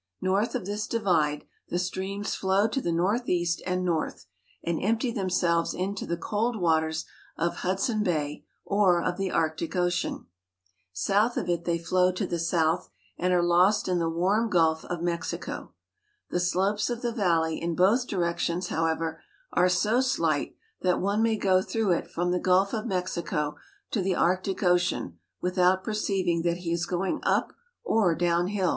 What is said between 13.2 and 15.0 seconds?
are lost in the warm Gulf